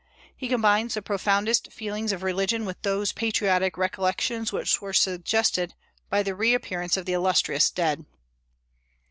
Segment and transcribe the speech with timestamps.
[0.35, 5.75] He combines the profoundest feelings of religion with those patriotic recollections which were suggested
[6.09, 8.03] by the reappearance of the illustrious dead."